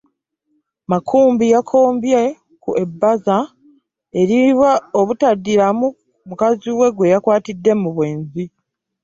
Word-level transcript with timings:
Makumbi 0.91 1.45
yakombye 1.55 2.21
ku 2.63 2.69
ebaza 2.83 3.37
eriibwa 4.19 4.71
obutaddiramu 4.99 5.87
mukazi 6.27 6.69
we 6.79 6.87
gwe 6.95 7.11
yakwatidde 7.13 7.71
mu 7.81 7.89
bwenzi. 7.95 8.43